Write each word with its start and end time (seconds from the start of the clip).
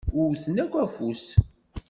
Wwten 0.17 0.57
akk 0.63 0.73
afus. 0.83 1.23